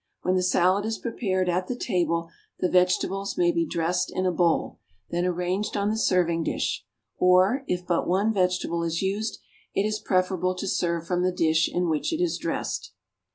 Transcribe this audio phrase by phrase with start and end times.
[0.23, 4.31] When the salad is prepared at the table, the vegetables may be dressed in a
[4.31, 4.79] bowl,
[5.11, 6.83] then arranged on the serving dish;
[7.19, 9.37] or, if but one vegetable is used,
[9.75, 12.93] it is preferable to serve from the dish in which it is dressed.